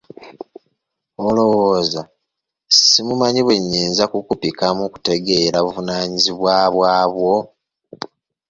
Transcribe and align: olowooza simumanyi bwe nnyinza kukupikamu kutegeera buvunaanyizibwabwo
olowooza 1.25 2.01
simumanyi 2.79 3.41
bwe 3.43 3.55
nnyinza 3.61 4.03
kukupikamu 4.11 4.83
kutegeera 4.93 5.57
buvunaanyizibwabwo 5.65 7.31